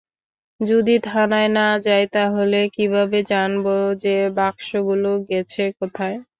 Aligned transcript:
যদি 0.59 0.95
থানায় 1.05 1.49
না 1.55 1.67
যাই, 1.85 2.03
তাহলে 2.15 2.59
কিভাবে 2.75 3.19
জানবো, 3.31 3.73
যে 4.03 4.09
বাক্সগুলো 4.37 5.09
গেছে 5.29 5.63
কোথায়? 5.79 6.15